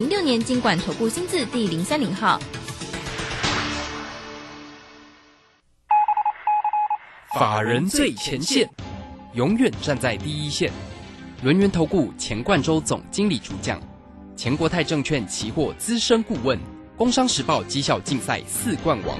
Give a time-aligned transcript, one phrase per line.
[0.00, 2.38] 零六年经管投顾新字第零三零号。
[7.36, 8.70] 法人最前线，
[9.34, 10.70] 永远站在第一线。
[11.42, 13.82] 轮源投顾钱冠洲总经理主讲，
[14.36, 16.56] 钱国泰证券期货资深顾问，
[16.96, 19.18] 工商时报绩效竞赛四冠王，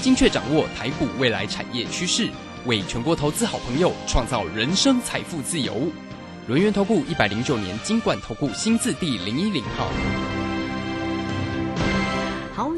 [0.00, 2.30] 精确掌握台股未来产业趋势，
[2.64, 5.92] 为全国投资好朋友创造人生财富自由。
[6.46, 9.88] 轮源投顾一百零九年金管投顾新字第零一零号。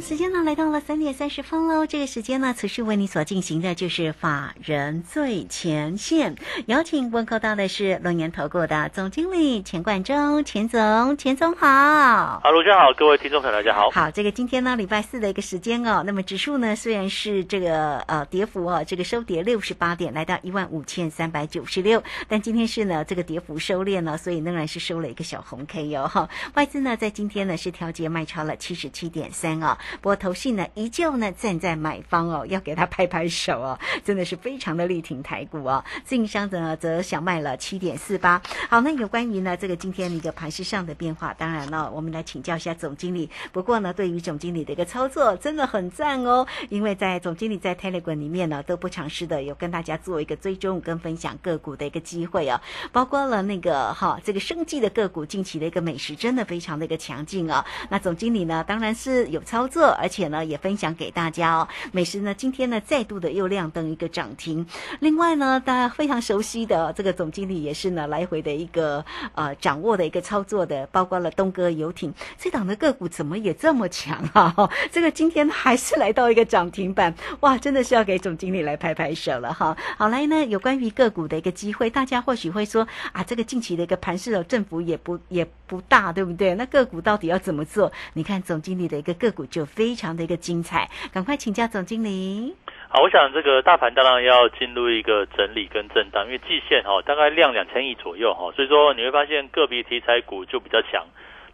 [0.00, 1.86] 时间呢来到了三点三十分喽。
[1.86, 6.36] 这个时间呢，持续为你所进行的就是法人最前线，
[6.66, 12.41] 有请问候到的是龙年投顾的总经理钱冠中，钱总，钱总好。
[12.42, 13.91] 好，卢家好，各位听众朋友大家好。
[13.91, 26.28] 好，这个今天呢，礼拜四的一个时间哦，那么指数呢虽然是这个呃跌幅哦，这个收跌六十八点，来到一万五千三百九十六，但今天是呢这个跌幅收敛了，所以仍然是收了一个小红 K 哟哈。
[26.55, 29.77] 外资呢在今天呢是调节卖超了七十七点三哦。
[30.00, 35.84] 不过投信呢依旧呢站在买方哦，要给他拍拍手哦， 真的是非常的力挺台股哦。
[36.05, 38.41] 自营商呢则小卖了七点四八。
[38.69, 43.30] 好，那有关于呢这个今天的一个盘势上的变化，当然了，我们来请教一下总经理。
[43.52, 52.61] 不过呢，对于总经理的一个操作真的很赞哦，因为在总经理在 Telegram 里面呢都不尝试的有跟大家做一个追踪跟分享个股的一个机会哦，
[52.92, 57.64] 包括了那个哈这个生计的个股近期的一个美食真的非常的一个强劲哦。
[57.91, 59.75] 那总经理呢当然是有操作。
[59.84, 61.69] 而且呢，也分享给大家哦。
[61.92, 64.66] 美食呢，今天呢再度的又亮灯一个涨停。
[65.00, 74.70] 另外呢，大家非常熟悉的这个总经理也是呢来回的一个呃掌握的一个操作的，包括了东哥游艇这档的个股怎么也这么强啊？
[74.91, 79.77] 这个今天还是来到一个涨停板，哇，真的是要给总经理来拍拍手了哈。
[79.96, 86.55] 好来呢，有关于个股的一个机会，大家或许会说啊，这个近期的一个盘势哦，振幅也不也不大，对不对？
[86.55, 87.90] 那个股到底要怎么做？
[88.12, 89.97] 你看总经理的一个个股就 非。
[89.97, 92.55] 常的一个精彩，赶快请教总经理。
[92.91, 101.07] 好，我想这个大盘当然要进入一个整理跟震荡，因为季线哈大概量两千亿左右哈，所以说你会发现个别题材股就比较强，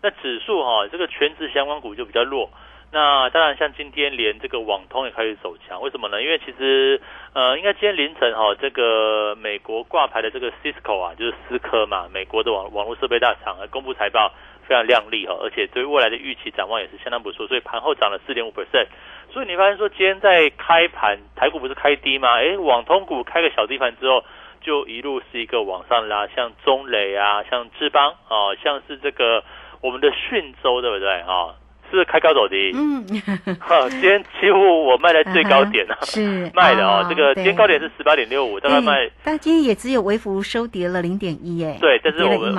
[0.02, 2.50] 那指数哈这个全职相关股就比较弱。
[2.90, 6.20] 那当然像今天连这个网通也开始走强，为什么呢？
[6.20, 7.00] 因为其实
[7.32, 14.32] 呃应该今天凌晨哈这个美国挂牌的这个 Cisco 啊，就是思科嘛，美国的网网络设备大厂啊公布财报。
[14.66, 18.86] 非常亮丽哈，而且对未来的预期展望也是相当不错，所以盘后涨了四点五 percent。
[19.30, 22.38] 所以你发现说今天在开盘台股不是开低吗？
[22.38, 24.24] 哎，网通股开个小低盘之后，
[24.60, 29.42] 就一路是一个往上拉，像中磊啊，像志邦啊，像是这个
[29.80, 31.54] 我们的讯州，对不对啊？
[31.96, 33.04] 是开高走低，嗯，
[33.60, 37.04] 哈，今天几乎我卖在最高点了， 是 卖的哦。
[37.08, 42.54] 这个今天高点是十八点六五，大概卖，但今天也只有微幅收跌了零点一，哎，对，但是我们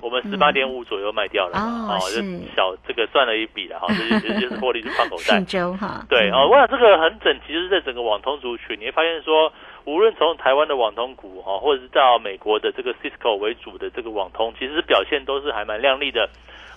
[0.00, 2.22] 我们十八点五左右卖掉了，哦，就
[2.54, 5.40] 小这个赚了一笔了哈，这就就是获利是放口袋。
[5.76, 9.52] 哈，对哦，我想这个很整齐，就是在整个网通族群，你会发现说，
[9.84, 16.28] 无论从台湾的网通股哈，或者是到美国的这个 Cisco 为主的这个网通，其实表现都是还蛮亮丽的。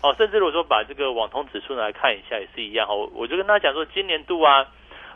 [0.07, 3.09] 哦，甚至如果说把这个网通指数来看一下，也是一样哦。
[3.13, 4.65] 我就跟大家讲说，今年度啊，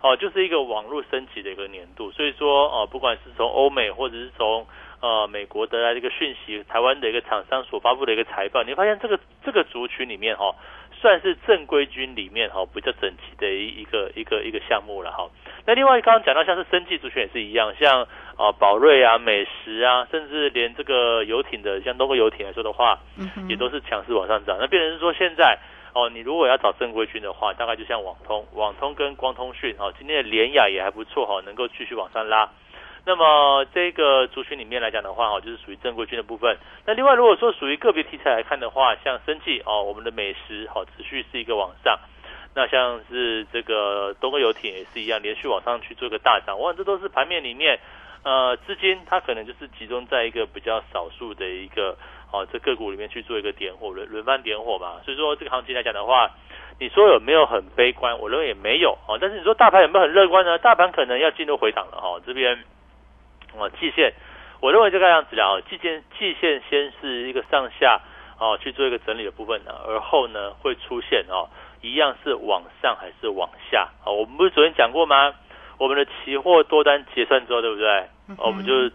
[0.01, 2.11] 哦，就是一个网络升级的一个年度。
[2.11, 4.67] 所以说，哦，不管是从欧美或者是从
[4.99, 10.53] 呃美国得来的一个讯息，台湾的一个厂商所发布的一个财报，你发现这个这个族群里面哈，
[11.01, 15.29] 算是正规军里面哈比较整齐的一一个一个一个项目了哈。
[15.65, 18.07] 那另外刚刚讲到像是生技族群也是一样，像。
[18.37, 22.97] 啊，宝瑞啊，美食啊，甚至连这个游艇的，像东哥游艇来说的话，
[23.47, 24.57] 也都是强势往上涨。
[24.59, 25.59] 那变成是说，现在
[25.93, 32.49] 哦，你如果要找正规军的话，大概就像网通、网通跟光通讯，哦，今天的联雅也还不错哈，能够继续往上拉。
[33.05, 36.57] 那么这个族群里面来讲的话，哦，就是属于正规军的部分。
[36.85, 41.99] 那另外如果说属于个别题材来看的话，像生计哦，我们的美食好持续是一个往上。
[42.53, 46.59] 那像是这个东哥游艇也是一样，连续往上去做一个大涨。
[46.59, 47.79] 我想这都是盘面里面。
[48.23, 51.97] 呃，资金它可能就是集中在一个比较少数的一个
[52.31, 56.29] 哦，这个股里面去做一个点火轮轮番点火嘛，所以说这个行情来讲的话，
[56.79, 58.19] 你说有没有很悲观？
[58.19, 59.17] 我认为也没有哦。
[59.19, 60.59] 但是你说大盘有没有很乐观呢？
[60.59, 62.21] 大盘可能要进入回档了哈。
[62.23, 62.63] 这边
[63.57, 64.13] 哦，季线，
[64.59, 67.99] 我认为这个样子啊，季线季线先是一个上下
[68.39, 71.49] 哦去做一个整理的部分呢，而后呢会出现哦，
[71.81, 74.11] 一样是往上还是往下啊？
[74.11, 75.33] 我们不是昨天讲过吗？
[75.77, 78.05] 我们的期货多单结算之后，对不对？
[78.37, 78.87] 我们就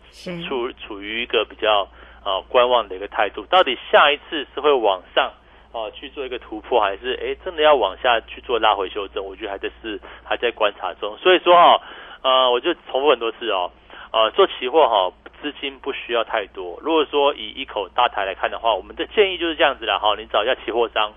[0.49, 1.89] 处处于一个比较
[2.23, 3.45] 啊观望的一个态度。
[3.47, 5.33] 到底下一次是会往上
[5.73, 9.25] 啊去做一个突破，还是哎真的要往下去做拉回修正？
[9.25, 11.19] 我觉得还在是还在观察中。
[11.19, 11.83] 所以说哈，
[12.23, 13.71] 呃，我就重复很多次哦，
[14.17, 16.79] 呃，做期货哈，资金不需要太多。
[16.81, 21.13] 如果说以一口大台来看的话，我们的建议就是这样子的哈，你找一下期货商。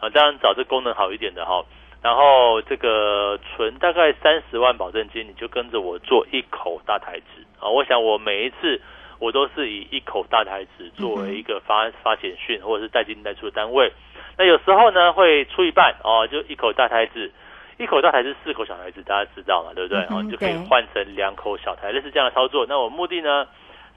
[0.00, 1.62] 啊，当然找这功能好一点的哈。
[2.00, 7.68] 然后这个存大概三十万保证金，你就跟着我做一口大台子啊！
[7.68, 8.80] 我想我每一次
[9.18, 13.92] 我都是以一口大台子作为一个发发简讯或者是带进带出的单位。
[14.38, 17.30] 那有时候呢会出一半哦，就一口大台子，
[17.80, 20.00] 一口大台是四口小台子，大家知道嘛，对不对？
[20.10, 22.66] 哦，就可以换成两口小台，类似这样的操作。
[22.68, 23.46] 那我目的呢，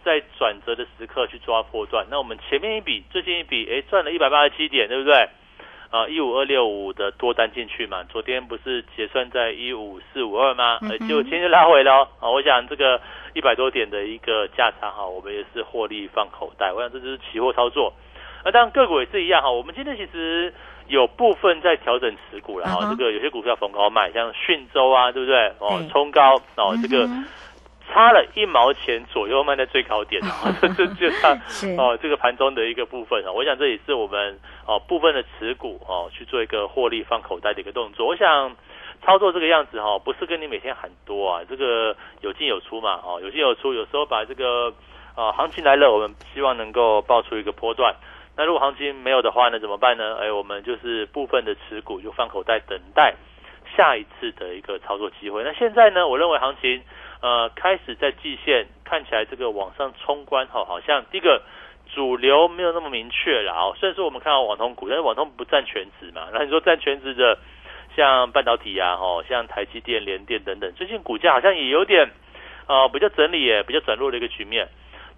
[0.06, 2.08] 在转折的时刻去抓破段。
[2.10, 5.28] 那我们前面一笔，最近一笔，哎，赚了一百八十七点，对不对？
[5.92, 10.80] 啊，一五二六五的多单进去嘛，昨天不是结算在一五四五二吗？
[10.82, 12.30] 呃，就今天就拉回了啊。
[12.30, 13.00] 我想这个
[13.34, 16.72] 一百多点的一个价差哈，我们也是获利放口袋。
[16.72, 17.94] 我想这就是期货操作。
[18.46, 19.52] 那当然个股也是一样哈。
[19.52, 20.54] 我们今天其实
[20.88, 22.88] 有部分在调整持股了哈。
[22.90, 25.52] 这个有些股票逢高卖，像讯州啊，对不对？
[25.60, 27.08] 哦，冲高哦，这个。
[27.92, 30.20] 差了一毛钱左右卖在最高点，
[30.62, 31.38] 这这就像
[31.78, 38.08] 哦这个盘中的一个部分啊，我想这也是我们哦部分的持股哦去做一个获利放口袋的一个动作。
[38.08, 38.56] 我想
[39.06, 44.74] 操作这个样子哈，不是跟你每天喊多啊，这个有进有出嘛，哦有进有出，有时候把这个
[45.14, 47.94] 啊行情来了，我们希望能够爆出一个波段。
[48.36, 50.18] 那如果行情没有的话呢，怎么办呢？
[50.22, 53.16] 哎，我们就是部分的持股就放口袋，等待
[53.76, 55.44] 下一次的一个操作机会。
[55.44, 56.84] 那现在呢，我认为行情。
[57.24, 61.42] 呃，开始在季线看起来这个往上冲关哈，好像第一个
[61.96, 63.72] 主流没有那么明确了啊。
[63.80, 66.28] 虽然说我们看到网通股，但是网通不占全值嘛。
[66.34, 67.40] 那你说占全值的，
[67.96, 72.10] 像半导体啊，哈，像台积电、联电等等，最近股价好像也有点
[72.68, 74.68] 呃比较整理，也比较转弱的一个局面。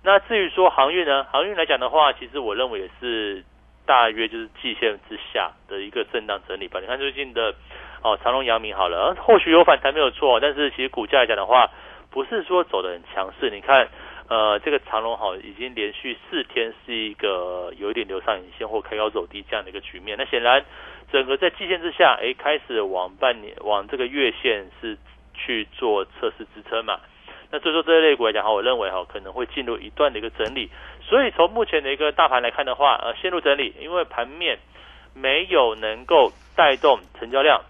[0.05, 3.43] 那至于说航运呢，航运来讲的话，其实我认为也是
[3.85, 6.79] 大约就是季线之下的一个震荡整理吧。
[6.79, 7.55] 你看最近的
[8.03, 11.69] 哦，长隆、阳明好了，或许有反弹没有错，但是其实股价来讲的话。
[12.11, 13.89] 不是说走的很强势，你看，
[14.29, 20.17] 呃，这个长隆好已经连续四天是一个有一点流上影线或开高走低这样的一个局面。
[20.17, 20.63] 那显然，
[21.11, 24.97] 整个在季线之下，哎，开始往半年往这个月线是
[25.33, 27.01] 去做测试支撑嘛。
[27.55, 30.69] 那所以说这类股来讲哈，我认为哈可能会进入一段的一个整理。
[31.01, 34.59] 所以从目前的一个大盘来看的话，呃，陷入整理，因为盘面
[35.13, 37.61] 没有能够带动成交量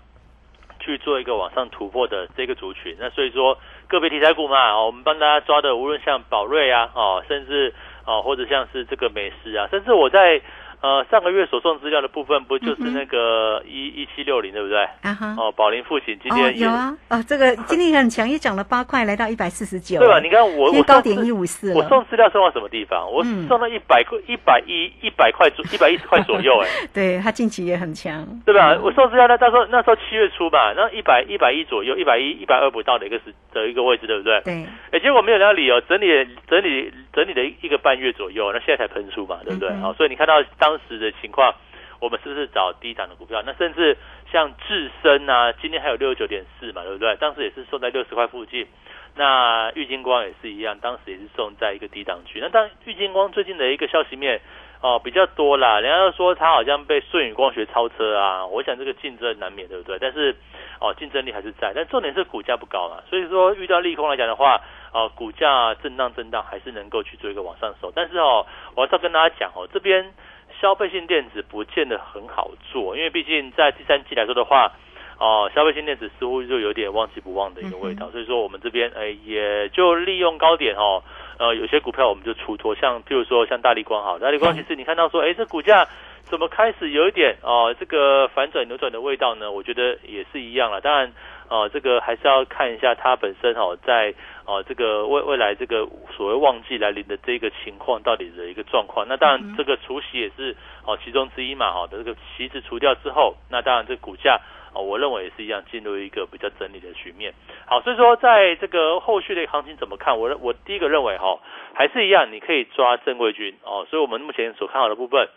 [0.80, 2.98] 去做一个往上突破的这个族群。
[3.00, 3.60] 那所以说。
[3.88, 7.72] 个别题材股嘛，哦，我们帮大家抓的，无论像宝瑞啊，哦，甚至
[8.04, 10.42] 哦，或者像是这个美食啊，甚至我在。
[10.86, 14.78] 呃，上个月所送资料的部分不就是那个一一七六零对不对？
[15.02, 15.36] 啊哈。
[15.36, 19.98] 哦，宝林父亲今天有啊，哦，这个今天很强，也涨了八块，来到一百四十九。
[19.98, 20.20] 对吧？
[20.20, 23.12] 你看我我高点一五四我送资料送到什么地方？
[23.12, 26.70] 我送到一百块一百一一百块左 一百一十块左右哎。
[26.94, 28.78] 对他近期也很强，对吧？
[28.84, 34.40] 我送资料那到时候那时候七月初吧，那一百一百一左右，一百一一百二不到的一个时的一个位置，对不对？
[34.42, 34.54] 对。
[34.92, 36.08] 哎，结果没有那理由整理
[36.48, 39.73] 整理整理了一个半月左右，那现在才喷出嘛，对不对？
[39.77, 41.56] 好，所以你看到当时的情况。
[42.01, 43.41] 我们是不是找低档的股票？
[43.45, 43.97] 那甚至
[44.29, 47.15] 像智深啊，今天还有六十九点四嘛，对不对？
[47.15, 48.67] 当时也是送在六十块附近。
[49.15, 52.39] 那玉金光也是一样，当时也是送在一个低档区。
[52.41, 54.41] 那当玉金光最近的一个消息面
[54.81, 59.97] 哦比较多啦，人家说它好像被顺宇光学超车啊，我想这个竞争难免，对不对？
[59.97, 60.35] 但是
[60.81, 64.62] 哦竞争力还是在，但重点是股价不高嘛，所以说遇到利空来讲的话，
[64.95, 67.92] 哦股价震荡震荡还是能够去做一个往上走。
[67.94, 70.13] 但是哦，我还是要跟大家讲哦，这边。
[70.62, 74.71] 消费性电子不见得很好做，因为毕竟在第三季来说的话，
[75.19, 81.03] 哦，消费性电子似乎就有点忘记不忘的一个味道，所以说我们这边哎也就利用高点哦，
[81.39, 85.86] 呃，有些股票我们就出脱，像譬如说像大力光好，大力光其实你看到说，哎，这股价
[86.25, 89.51] 怎么开始有一点哦这个反转扭转的味道呢？
[89.51, 91.13] 我觉得也是一样了，当然。
[91.48, 94.12] 哦，这个还是要看一下它本身哦，在
[94.48, 99.05] 哦这个未未来这个所谓旺季来临的这个情况到底的一个状况。
[99.08, 100.55] 那当然，这个除息也是
[100.88, 101.72] 哦其中之一嘛。
[101.72, 104.41] 哈，的这个息子除掉之后，那当然这股价
[104.74, 107.32] 哦，我认为也是一样进入一个比较整理的局面。
[107.67, 110.17] 好，所以说在这个后续的行情怎么看？
[110.17, 111.38] 我我第一个认为哈，
[111.75, 113.86] 还是一样，你可以抓正规军哦。
[113.88, 115.29] 所以我们目前所看好的部分。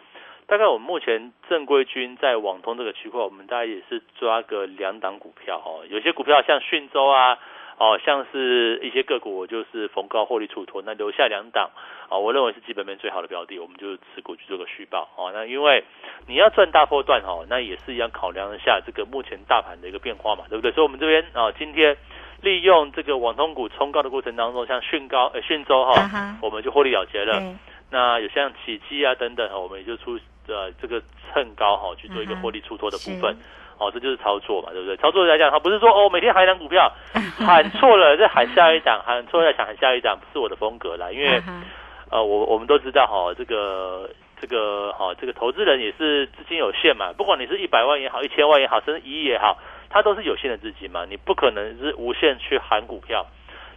[0.48, 5.84] 大概我们目前正规军在网通这个区块，我们大概也是抓个两档股票哦。
[5.90, 7.38] 有些股票像讯州啊，
[7.76, 11.68] 哦，像是一些个股，我就是逢高获利出脱，那留下两档
[12.08, 15.30] 啊，我认为是基本面最好的标的，我们就持股去做个续报哦。
[15.34, 15.84] 那因为
[16.26, 20.72] 你要赚大波段哦，那也是一样考量一下这个目前大盘的一个变化嘛，对不对？
[20.72, 21.94] 所以我们这边啊，今天
[22.40, 27.54] 利用这个网通股冲高的过程当中，像迅高、呃迅州哈，我们就获利了结了。
[27.90, 30.18] 那有像起基啊等等，我们也就出。
[30.48, 31.00] 呃，这个
[31.32, 33.36] 蹭高哈去做一个获利出脱的部分，
[33.78, 34.96] 哦，这就是操作嘛，对不对？
[34.96, 36.90] 操作来讲，它不是说哦每天喊一档股票，
[37.38, 41.10] 喊错了再喊下一档，喊错了再喊下一档，不是我的风格啦。
[41.12, 41.42] 因为
[42.10, 44.08] 呃，我我们都知道哈，这个
[44.40, 49.58] 这个哈这个投资人也是资金有限嘛，不管你是一百万也好，一千万也好，甚至一亿也好，
[49.90, 53.26] 它都是有限的资金嘛，你不可能是无限去喊股票。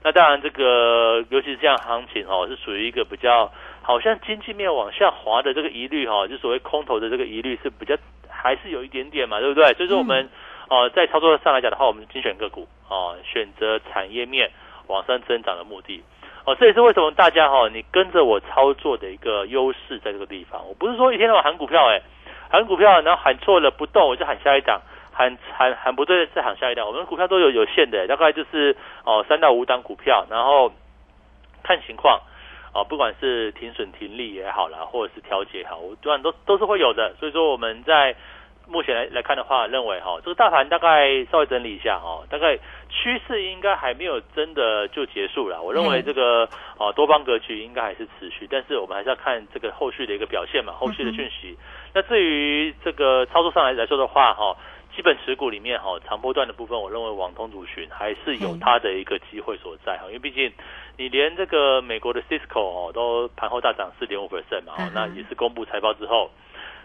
[0.04, 3.52] 那当然，这个尤其是这样行情哦，是属于一个比较
[3.82, 7.96] 好像经济面往下滑的这个疑虑哈，就所谓空头的这个疑虑是比较
[8.30, 9.74] 还是有一点点嘛，对不对？
[9.74, 10.30] 所以说我们
[10.70, 14.52] 哦在操作上来讲的话，我们精选个股哦，选择产业面
[14.88, 16.04] 往上增长的目的
[16.46, 20.68] 哦，这也是为什么大家哈，你跟着我操作的一个优势在这个地方。
[20.68, 22.02] 我不是说一天到晚喊股票哎，
[22.50, 24.82] 喊股票然后喊错了不动我就喊下一档。
[25.14, 26.88] 喊喊喊不对，再喊下一档。
[26.88, 30.72] 我们股票都有有限的，大概就是哦三到五档股票，然后
[31.64, 32.22] 看情况
[32.74, 37.14] 哦，不管是停损停利也好啦，或者是调节好，我当然都都是会有的。
[37.20, 38.16] 所以说我们在
[38.68, 42.58] 目前来来看的话，认为哈这个大盘大概稍微整理一下哈，大概
[42.90, 45.62] 趋势应该还没有真的就结束了。
[45.62, 46.48] 我认为这个
[46.78, 51.58] 哦多方格局应该还是持续，但是我们还是要看这个后续的一个表现嘛，后续的讯息。
[51.94, 54.56] 那至于这个操作上来来说的话哈。
[54.96, 60.52] 基本持股里面哈，长波段的部分，我认为网通族群还是有它的一个机会所在哈，因为毕竟
[60.98, 66.30] 你连这个美国的 Cisco 哦都盘后大涨四点五 percent 嘛，那也是公布财报之后，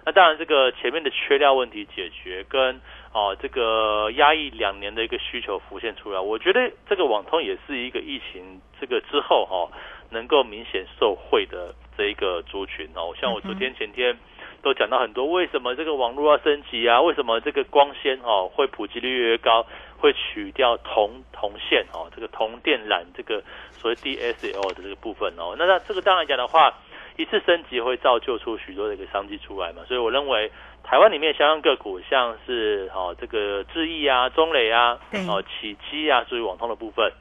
[0.04, 2.80] 那当然这个前面的缺料问题解决跟
[3.12, 9.68] 哦这个压抑两年的一个需求浮现出来，我觉得这个网通也是一个疫情这个之后哈
[10.10, 14.16] 能够明显受惠的这一个族群哦，像我昨天前天。
[14.66, 17.00] 都讲到很多，为什么这个网络要升级啊？
[17.00, 19.64] 为什么这个光纤哦会普及率越越高，
[19.96, 26.75] 会取掉铜铜线哦，这个铜电缆这个所谓 DSL 的这个部分哦，那那这个当然讲的话，
[27.16, 30.50] 一次升级会造就出许多的一个商机出来嘛，所以我认为
[30.82, 37.12] 台湾里面相关个股，像是哦这个智毅啊、中磊啊、哦启基啊，属于网通的部分，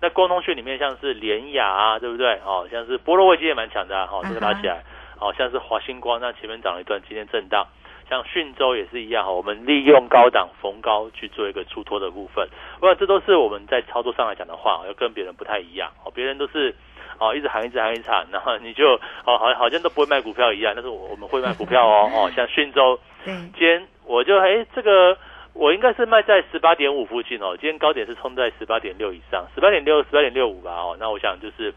[0.00, 2.38] 那光通讯里面像是联雅啊，对不对？
[2.46, 4.84] 哦，像是波罗威基也蛮强的哈，这个拉起来。
[5.22, 7.64] 好像是华星光，那前面涨了一段，今天震荡。
[8.10, 12.46] 像讯州也是一样哈，我们利用高档逢高去做一个出脱的部分。
[12.80, 15.90] 我想这都是我们在操作上来讲的话，要跟别人不太一样。
[16.04, 16.74] 哦，别人都是
[17.18, 20.74] 哦一直喊一直喊一直喊，然后你就哦好好像都不会卖股票一样。
[20.74, 25.16] 但是我我们会卖股票哦哦，像讯州，今天我就哎这个
[25.54, 31.72] 我应该是卖在十八点五附近哦，今天高点是冲在十八点六以上，十八点六十八点六五吧哦，那我想就是。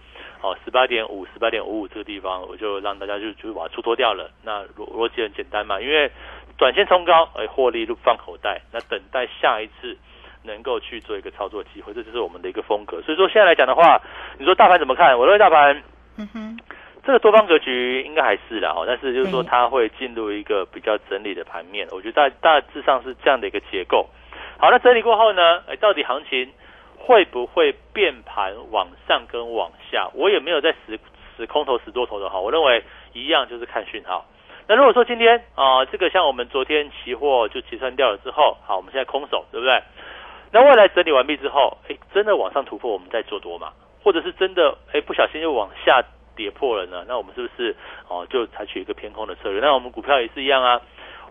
[0.45, 4.29] 哦，十八点五、十八点五五这个地方，我就让大家就就把它出脱掉了。
[4.43, 6.11] 那逻逻辑很简单嘛，因为
[6.55, 9.97] 短线冲高，哎，获利就放口袋，那等待下一次
[10.43, 13.01] 能够去做一个操作机会，这就是我们的一个风格。
[13.01, 13.99] 所以说现在来讲的话，
[14.37, 15.17] 你说大盘怎么看？
[15.17, 15.81] 我认为大盘，
[16.19, 16.59] 嗯哼，
[17.03, 24.07] 这个多方格局应该还是啦，哦，但是就是说它会进入一个比较整理的盘面，我觉得大大致上是这样的一个结构。
[24.59, 26.51] 好，那整理过后呢，哎，到底行情？
[27.05, 30.09] 会不会变盘往上跟往下？
[30.15, 30.99] 我也没有在死
[31.37, 32.83] 死空头死多头的哈，我认为
[33.13, 34.25] 一样就是看讯号。
[34.67, 39.83] 那如果说今天啊，这个像我们昨天期货就结算掉了之后，好，我们现在空手，对不对？
[40.51, 43.73] 那未来整理完毕之后，哎，真的往上突破，我们再做多嘛？
[44.03, 46.03] 或者是真的哎不小心又往下
[46.35, 47.05] 跌破了呢？
[47.07, 47.75] 那我们是不是
[48.07, 49.61] 哦就采取一个偏空的策略？
[49.61, 50.81] 那我们股票也是一样啊。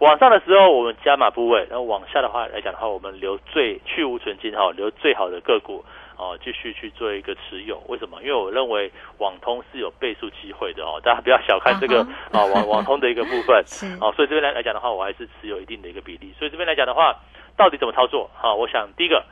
[0.00, 5.84] 往上的时候我们加码部位，然后往下的话来讲的话，我们留最去无存金哈，留最好的个股
[6.16, 7.82] 哦，继续去做一个持有。
[7.86, 8.20] 为什么？
[8.22, 12.00] 因为我认为网通是有倍数机会的哦，大家不要小看这个
[12.32, 13.64] 啊网网通的一个部分
[14.00, 14.12] 哦。
[14.16, 16.34] 所以这边来来讲的话，我还是持有一定的一个比例。
[16.38, 17.16] 所以这边来讲的话，
[17.56, 18.28] 到底怎么操作？
[18.34, 19.24] 哈，我想第一个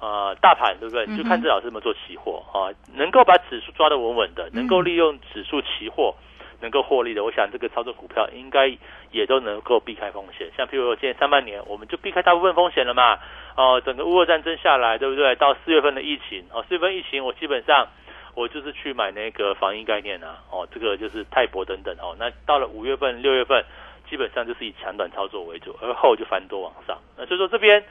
[0.00, 1.06] 呃大盘对不对？
[1.16, 6.14] 就看这老师怎么做期货啊，能够把指数抓得稳稳的，能够利用指数期货。
[6.60, 8.76] 能够获利的，我想这个操作股票应该
[9.12, 10.50] 也都能够避开风险。
[10.56, 13.18] 像譬如说今年上半年，我们就避开大部分风险了嘛。
[13.56, 15.34] 哦，整个乌俄战争下来，对不对？
[15.36, 17.88] 到四月份的疫情，哦，四月份疫情，我基本上
[18.34, 22.16] 我就是去买那个防疫概念啊，哦，这个就是泰博等等哦。
[22.18, 23.64] 那到了五月份、六月份，
[24.08, 26.98] 基本上就是以强短操作为主，而后就翻多往上。
[27.16, 27.84] 那所以说这边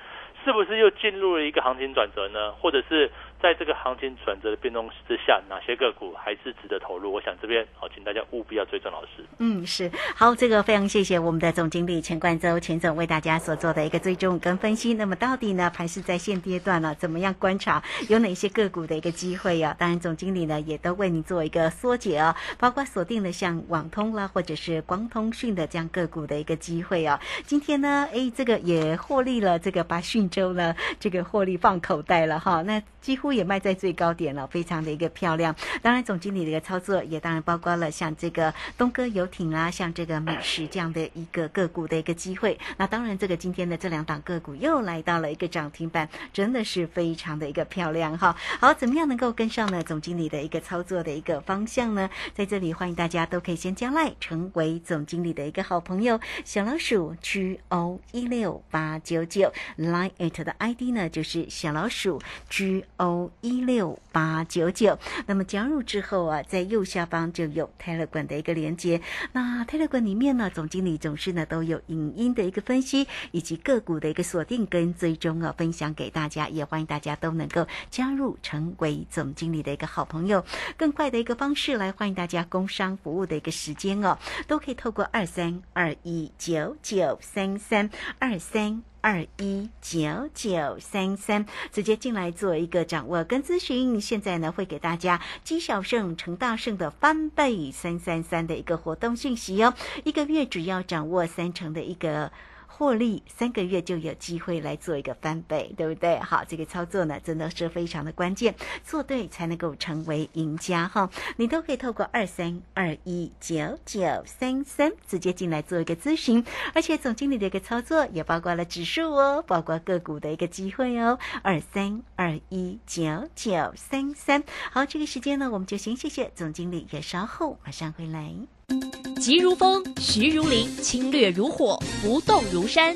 [0.43, 2.51] 是不是又进入了一个行情转折呢？
[2.53, 3.11] 或者是？
[3.41, 7.11] 在这个行情转折的变动之下，哪些个股还是值得投入？
[7.13, 9.23] 我想这边好，请大家务必要追踪老师。
[9.37, 14.95] 嗯，是好，这个非常谢谢我们的总经理钱冠洲钱总为大家所做的一个追踪跟分析。
[14.95, 19.75] 那么到底呢，盘是在现阶段呢，怎么样观察有哪些个股的一个机会啊？
[19.77, 27.21] 当然，总经理呢也都为您做一个缩解啊，包括锁定了像网通啦，或者是光通讯的这样个股的一个机会啊。
[27.45, 32.63] 今天呢，哎，这个也获利了，这个把讯州呢这个获利放口袋了哈。
[32.63, 33.26] 那几乎。
[33.31, 35.55] 也卖在最高点了，非常的一个漂亮。
[35.81, 42.57] 当然，总经理的一个操作也当然包括了像这个东哥游艇啦，像这个美食这样的一个个股的一个机会。
[42.77, 48.35] 那当然，这个今天的这两档个股又来到了一个涨停板，真的是非常的一个漂亮哈。
[48.59, 49.81] 好，怎么样能够跟上呢？
[49.83, 52.09] 总经理的一个操作的一个方向呢？
[52.33, 64.97] 在这里欢迎大家都可以先加赖成为总经理的一个好朋友，小老鼠 G O 一六八九九 Line it 的 ID 呢就是小老鼠 G O 一六八九九。
[65.25, 69.01] 那么加入之后啊，在右下方就有 Telegram 的一个连接。
[69.33, 76.47] 那 Telegram 里面呢，总经理总是呢都有影音的一个分析，以及个股的一个锁定跟追踪啊，分享给大家。
[76.49, 80.43] 也欢迎大家都能够加入成为总经理的一个好朋友。
[80.77, 88.81] 更快的一个方式来欢迎大家工商服务的一个时间哦，都可以透过二三二一九九三三二三。
[89.01, 93.99] 二一九九三三，直接进来做一个掌握跟咨询。
[93.99, 99.73] 现在呢，会给大家积小胜成大胜的翻倍三三三的一个活动信息哦。
[100.03, 102.31] 一个月只要掌握三成的一个。
[102.77, 106.19] 获利三个月就有机会来做一个翻倍，对不对？
[106.19, 108.53] 好，这个操作呢真的是非常的关键，
[108.83, 111.09] 做对才能够成为赢家哈。
[111.37, 121.17] 你都可以透过二三二一九九三三直接进来做一个咨询，而且总经理的一个操作也包括了指数哦，包括个股的一个机会哦。
[121.41, 128.96] 二三二一九九三三，好，这个时间呢我们就先谢谢总经理，也稍后马上回来。
[129.19, 132.95] 急如风，徐如林，侵略如火，不动如山。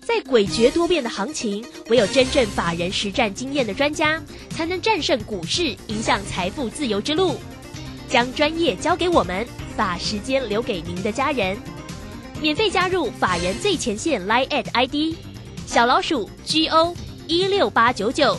[0.00, 4.20] 在诡谲多变的行情，唯有真正法人实战经验的专家，
[4.50, 7.36] 才能战胜股市，迎向财富自由之路。
[8.08, 9.46] 将专业交给我们，
[9.76, 11.56] 把时间留给您的家人。
[12.40, 15.16] 免费加入法人最前线 Line at ID
[15.66, 16.94] 小老鼠 G O
[17.26, 18.36] 一六八九九，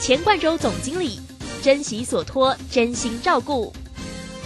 [0.00, 1.20] 钱冠洲总经理，
[1.62, 3.72] 珍惜所托，真心照顾。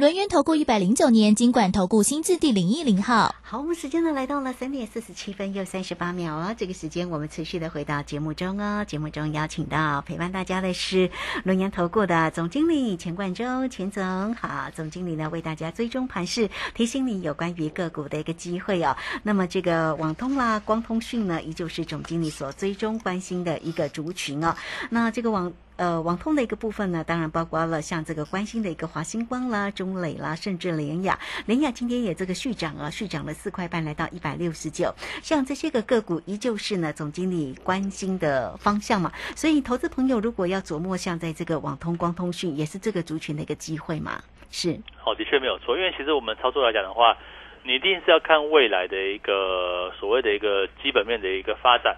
[0.00, 3.34] 轮源投顾一百零九年金管投顾新字第零一零号。
[3.42, 6.54] 好，我们时间呢来到了三点四十七分又三十八秒啊！
[6.56, 8.82] 这个时间我们持续的回到节目中哦。
[8.82, 11.10] 节目中邀请到陪伴大家的是
[11.44, 14.34] 龙岩投顾的总经理钱冠洲钱总。
[14.36, 18.96] 好，总经理呢为大家追踪盘势，提醒你有关于个股的一个机会哦。
[19.22, 24.56] 那么这个网通啦、光通讯呢，依旧是总经理所追踪关心的一个族群哦。
[24.88, 25.52] 那这个网。
[25.80, 31.18] 呃，网通的一个部分呢，当然包括了像这个关心的一个华星光啦、中磊啦，甚至联雅。
[31.46, 34.94] 联雅今天也这个续涨啊，续涨了四块半，来到一百六十九。
[35.22, 39.10] 像这些个个股，依旧是呢总经理关心的方向嘛。
[39.34, 44.22] 所以，投资朋友如果要琢磨，像在这个网通、光通讯，也是这个族群的一个机会嘛。
[44.50, 45.78] 是，哦，的确没有错。
[45.78, 47.16] 因为其实我们操作来讲的话。
[47.62, 51.94] 你一定是要看未来的一个所谓的一个基本面的一个发展，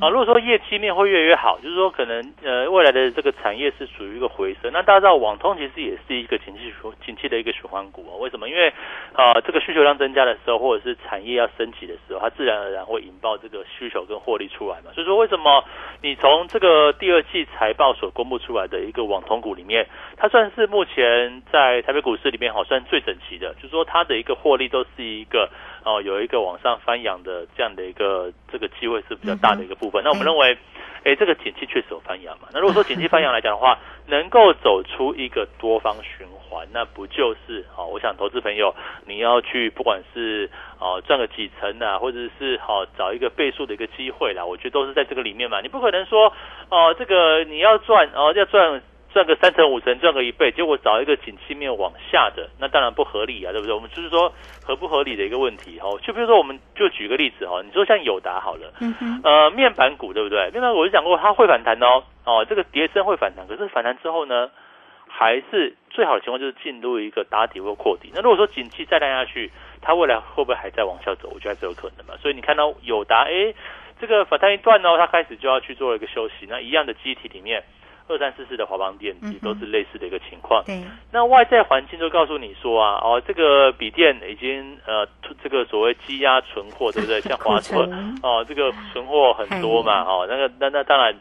[0.00, 4.70] 啊，如果说业绩面会越来越好，就是说可能呃未来的这个产业是属于一个回升。
[4.72, 8.18] 那大家知道网通其实也是一个景气循景气的一个循环股啊？
[8.20, 8.48] 为什么？
[8.48, 8.72] 因为
[9.12, 14.90] 啊这个需求量增加的时候，或者是产业要升级的时候，它自然而然会引爆这个需求跟获利出来嘛。
[14.94, 15.64] 所以说为什么
[16.02, 25.12] 你从这个第二季财报所公布出来的一个网通股里面，它算是目前在台北股市里面好算最整齐的，就是说它的一个获利都是。
[25.12, 25.50] 一个
[25.84, 30.02] 哦，有一个往上翻扬的这样的一个这个机会是比较大的一个部分。
[30.04, 30.56] 那我们认为，
[31.04, 32.48] 哎，这个景气确实有翻扬嘛？
[32.52, 37.86] 那如果说景气翻扬来讲的话，能够走出一个多方循环，那不就是好？
[37.86, 38.74] 我想投资朋友
[39.06, 45.60] 你要去，不管是哦赚个几成啊，或者是好找一个倍数的一个机会啦，我觉得都是在这个里面嘛。
[45.60, 46.32] 你不可能说
[46.68, 48.82] 哦，这个你要赚哦，要赚。
[49.12, 53.74] 赚个三成五成，赚个一倍，结果找一个景气面往下的，那当然不合理啊，对不对？
[53.74, 54.32] 我们就是说
[54.64, 55.88] 合不合理的一个问题哈。
[56.02, 60.50] 就比如说，我们就举个例子哈，你说像友达好了，嗯呃，面板股对不对？
[60.50, 64.50] 面板股我就讲过，它会反弹哦，哦，这个跌升会反弹，可是反弹之后呢，
[65.06, 68.10] 还是最好的情况就是进入一个打底或扩底。
[68.14, 69.50] 那如果说景气再烂下去，
[69.82, 71.30] 它未来会不会还在往下走？
[71.34, 72.14] 我觉得还是有可能嘛。
[72.22, 73.52] 所以你看到友达，哎，
[74.00, 76.46] 这个反弹一段呢，它开始就要去做一个休息。
[76.48, 77.62] 那一样的机体里面。
[78.08, 80.62] 二三四四的华邦电嗯哼也都是类似的一个情况。
[80.66, 85.06] 对，那外在环境就告诉你说啊，哦，这个笔电已经呃，
[85.42, 87.20] 这个所谓积压存货，对不对？
[87.20, 91.14] 像华硕存哦，这个存货很多嘛，哦，那个那那当然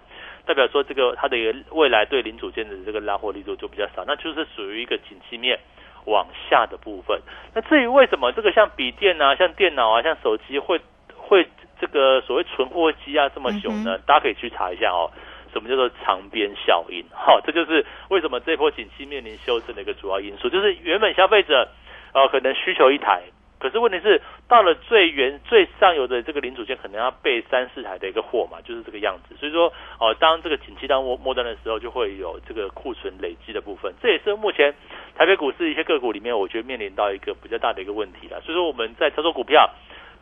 [0.45, 5.59] 代表说这个它的一个未来对零组件的这个拉货力度就比较少，那就是属于一个景气面
[6.05, 7.21] 往下的部分。
[7.53, 10.81] 那至于为什么这个像笔电啊、像电脑啊、像手机会
[11.15, 11.47] 会
[11.79, 13.97] 这个所谓存货积压这么久呢？
[14.05, 15.09] 大家可以去查一下哦。
[15.51, 17.03] 什么叫做长边效应？
[17.13, 20.49] 哈、这就是为什么这波景气面临修正的一个主要因素。
[20.49, 21.69] 就是原本消费者
[22.13, 23.21] 呃可能需求一台，
[23.59, 29.35] 可是问题是到了最原最上游的这个零组件，可能要备三四台的一个货嘛，就是这个样子。
[29.39, 33.93] 所以说哦、当这个景气到末末端的时候，就会有这个库存累积的部分。
[34.01, 34.73] 这也是目前
[35.15, 38.41] 台北股市一些个股里面，我觉得面临到一个比较大的一个问题了。
[38.41, 39.69] 所以说我们在操作股票。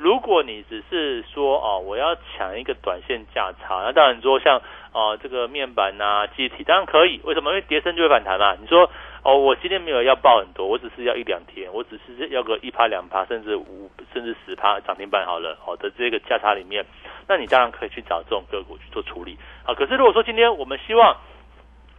[0.02, 7.52] 如果你只是说哦，我要抢一个短线价差，那当然说像哦这个面板呐、机体当然可以，为什么？
[7.52, 8.56] 因为跌升就会反弹嘛。
[8.60, 8.90] 你说
[9.24, 16.86] 哦，我今天没有要爆很多，我只是要一两天，我只是要个一趴两趴，甚至五甚至十趴涨停板好了，好、的这个价差里面，
[17.28, 19.38] 那你当然可以去找这种个股去做处理。
[19.66, 21.18] 啊，可是如果说今天我们希望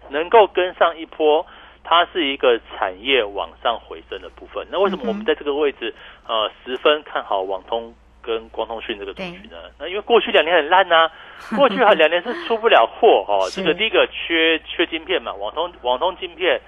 [0.08, 1.46] 能够跟上一波。
[1.82, 4.66] 它是一个产业往上回升的部分。
[4.70, 5.94] 那为什么我们在这个位置，
[6.28, 9.56] 呃，十分看好网通跟光通讯这个族群呢？
[9.78, 11.10] 那因为过去两年很烂呐、
[11.56, 13.48] 过去还两年是出不了货哦。
[13.48, 16.60] 是这个第一个缺缺晶片嘛，网通网通晶片。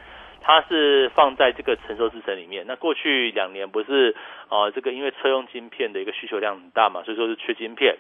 [0.44, 2.64] 它是放在这个成熟制程里面。
[2.66, 4.12] 那过去两年不是
[4.48, 7.96] 呃，这个因为车用晶片的一个需求量很大嘛，所以说是缺晶片。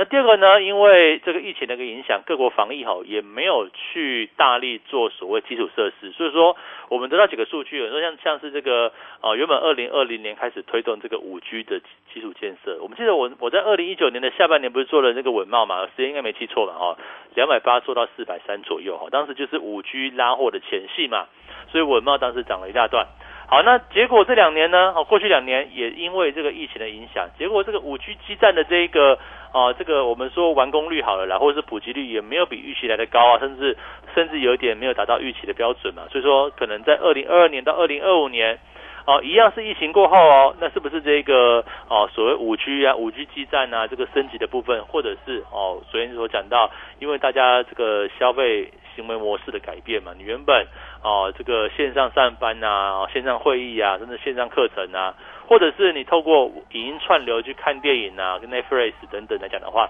[0.00, 6.56] 那第二个呢，因为这个疫情的一个影响，各国防疫哈也没有去大力做所谓基础设施，所以说
[6.88, 11.82] 我们得到几个数据，有说像像是这个呃原本二零二零年开始推动这个五 G 的
[12.14, 16.96] 基础建设，我们记得我我在二零一九年的下半年不是做了那个稳茂嘛，时间应该没记错嘛哈，
[17.34, 21.26] 两百八做到四百三左右哈，当时就是五 G 拉货的前戏嘛，
[21.70, 23.06] 所以稳茂当时涨了一大段。
[23.50, 24.92] 好，那结果这两年呢？
[24.94, 29.18] 哦，过去两年也因为这个疫情的影响，结果这个五 G 基站的这一个
[29.50, 33.76] 啊，这个我们说完工率好了啦，或者是普及率也没有比预期来的高啊，甚至
[34.14, 36.04] 甚至有一点没有达到预期的标准嘛。
[36.12, 38.60] 所以说，可能在二零二二年到二零二五年，
[39.04, 50.66] 哦，一样是疫情过后哦，那是不是这个哦所谓五 G 啊、五 G 基站啊这个升级的部分，或者是哦昨天所讲到，因为大家这个消费行为模式的改变嘛，你原本
[51.02, 55.14] 哦这个线上上班啊、线上会议啊，甚至线上课程啊，
[55.48, 59.88] 或者是你透过影音串流去看电影啊、跟 Netflix 等等来讲的话，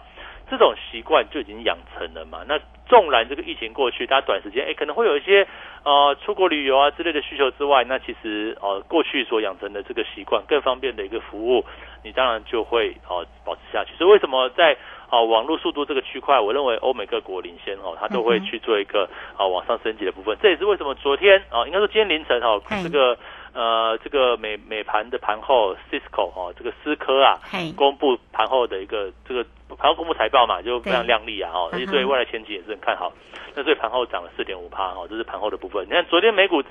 [0.48, 2.44] 这种习惯就已经养成了嘛。
[2.46, 5.46] 那纵然这个疫情过去，大家短时间哎可能会有一些
[5.84, 11.64] 呃出国旅游啊之类的需求之外，那其实呃过去所养成的这个习惯，更方便的一个服务，
[12.04, 13.94] 你当然就会哦、保持下去。
[13.96, 14.76] 所以为什么在
[15.10, 20.36] 啊，网络速度这个区块，我认为欧美各国领先哦，它都会去做一个啊往上升级的部分。
[20.40, 23.18] 这也是为什么昨天啊，应该说今天凌晨哦，这个
[23.52, 27.38] 呃这个美美盘的盘后，Cisco 哦，这个思科啊，
[27.76, 29.44] 公布盘后的一个这个
[29.76, 33.12] 盘后公布财报嘛，就非常对亮丽啊，哦，而且对未来前景也是很看好。
[33.56, 35.84] 那所以盘后涨了四点五趴，哦，这是盘后的部分。
[35.84, 36.62] 你看昨天美股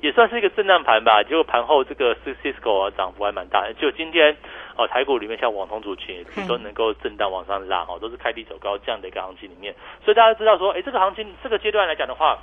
[0.00, 4.36] 也算是一个震荡盘吧，结果盘后这个 Cisco 啊涨幅还蛮大，就今天
[4.76, 9.74] 哦台股里面像网通族群也都能够震荡往上拉，哦，都是开低走高这样的一个行情里面，
[10.04, 12.38] 所以大家知道说，哎，这个行情这个阶段来讲的话。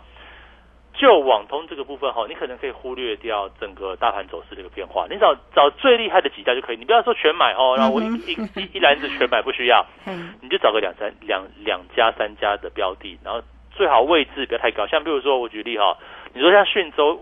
[0.97, 14.88] 就网通这个部分哈，你可能可以忽略掉整个大盘走势的一个变化，你找找最厉害的几家就可以，你不要说全买哦，然后我一嗯一一一篮子全买不需要， 嘿，你就找个两三两两家三家的标的，然后最好位置不要太高。
[14.88, 15.97] 像比如说我举例哈，
[16.34, 17.19] 你说像讯州，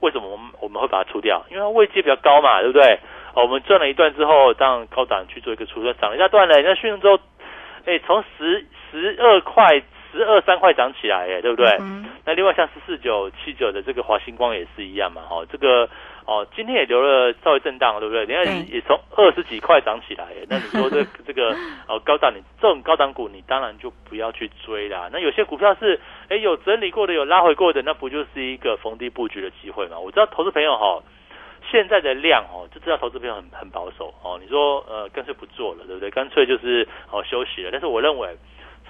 [0.00, 1.44] 为什么我们我们会把它出掉？
[1.50, 2.98] 因为它位阶比较高嘛，对不对？
[3.34, 6.60] 哦，我们赚了一段之后，当高档去做一个出，涨了一大段了。
[6.62, 7.18] 那讯州，
[7.84, 9.80] 哎，从十十二块、
[10.12, 11.68] 十二三块涨起来，哎，对不对？
[11.80, 15.88] 嗯那另外像十四九、七九的这个华星光也是一样嘛，哦，这个
[16.26, 18.26] 哦，今天也留了稍微震荡，对不对？
[18.26, 21.56] 你看也从二十几块涨起来，那你说这 这个
[21.88, 25.08] 哦高档，你这种高档股，你当然就不要去追啦。
[25.10, 29.98] 那有些股票是哎有整理过的，有拉回过的，那不就是一个逢低布局的机会嘛？
[29.98, 31.02] 我知道投资朋友哈、
[31.70, 34.38] 现在的量哦，就知道投资朋友很很保守哦。
[34.40, 36.10] 你说呃干脆不做了，对不对？
[36.10, 37.70] 干脆就是哦休息了。
[37.72, 38.36] 但是我认为。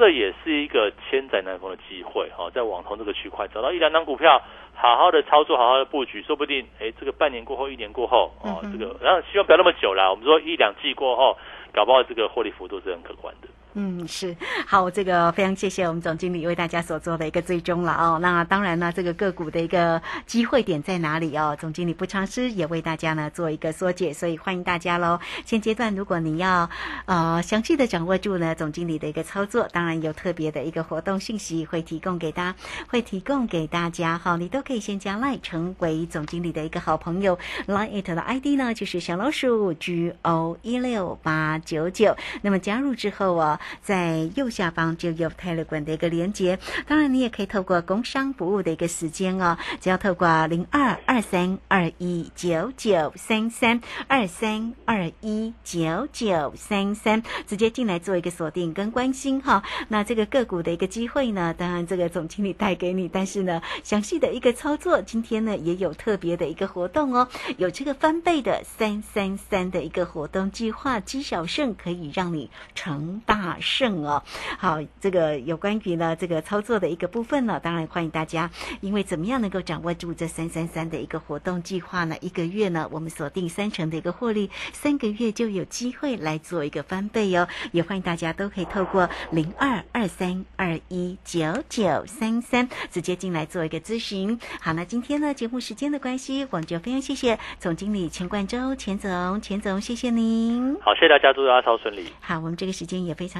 [0.00, 4.40] 这也是一个千载难逢的机会哈、哦，在网通这个区块找到一两张股票，
[4.74, 10.08] 好好的操作，好好的布局，说不定哎，这个半年过后、一年过后哦，这个然后希望不要那么久啦。
[10.08, 11.36] 我们说一两季过后，
[11.74, 13.48] 搞不好这个获利幅度是很可观的。
[13.74, 18.18] 嗯，是好，这个非常谢谢我们总经理为大家所做的一个追踪了哦。
[18.20, 21.56] 那当然呢，这个个股的一个机会点在哪里哦？
[21.60, 25.20] 总经理不尝试也为大家呢做一个缩解，所以欢迎大家喽。
[25.46, 26.68] 现阶段如果你要
[27.04, 32.56] 呃详细的掌握住呢总经理的一个操作，当然有特别的一个活动信息会提供给大家，
[32.88, 43.58] 会提供给大家哈，你都可以先加赖成为总经理的一个好朋友，line it 的 ID 呢就是小老鼠 G O 一六八九九，那么加入之后啊。
[43.82, 59.62] 在右下方就有 tele 港的一个连接，当然你也可以透过工商服务的一个时间哦，只要透过零二二三二一九九三三二三二一九九三三直接进来做一个锁定跟关心哈。
[59.88, 74.04] 那这个个股的一个机会呢，当然这个总经理带给你，但是呢，详细的一个操作，今天呢也有特别的一个活动哦，有这个翻倍的三三三的一个活动计划，积小胜可以让你成大胜。
[74.04, 74.22] 哦，
[74.58, 82.14] 好，这个有关于呢这个操作的一个部分呢，当然欢迎大家，因为怎么样能够掌握住这三三三的一个活动计划呢？
[82.20, 87.48] 一个月呢，我们锁定三成的一个获利，三个月就有机会来做一个翻倍哦。
[87.72, 94.38] 也欢迎大家都可以透过零二二三二一九九三三直接进来做一个咨询。
[94.60, 100.76] 好，那今天呢节目时间的关系，我们就非常谢谢总经理钱冠洲钱总，钱总谢谢您。
[100.80, 102.06] 好，谢谢大家，祝大家超顺利。
[102.20, 103.39] 好，我们这个时间也非常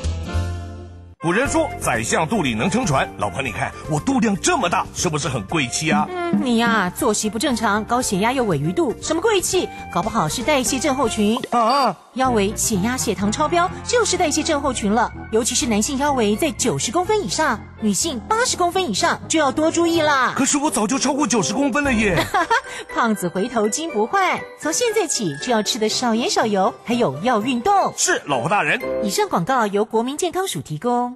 [1.23, 3.07] 古人说，宰相肚里能撑船。
[3.19, 6.07] 老婆，你看我肚量这么大，是不是很贵气啊？
[6.39, 9.67] 你呀，作息不正常，高血压又尾鱼肚，什么贵气？
[9.93, 11.95] 搞不好是代谢症候群啊！
[12.15, 15.11] 腰围、血压、血糖超标，就是代谢症候群了。
[15.31, 20.33] 尤其是男性腰围在九十公分以上，女性八十公分以上就要多注意啦。
[20.35, 22.17] 可是我早就超过九十公分了耶！
[22.93, 27.93] 胖子回头金不换，从现在起就要吃的少盐少油，还有要运动。
[27.95, 28.81] 是，老婆大人。
[29.03, 31.15] 以上广告由国民健康署提供。